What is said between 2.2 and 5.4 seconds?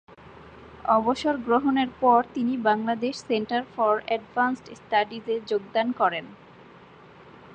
তিনি Bangladesh centre for advanced স্টাডিজে